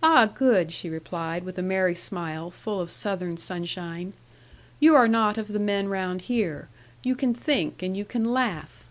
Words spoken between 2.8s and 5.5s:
of southern sunshine: "you are not of